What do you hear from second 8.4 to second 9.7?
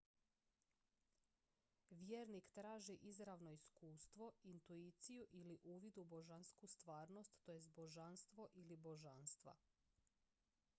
ili božanstva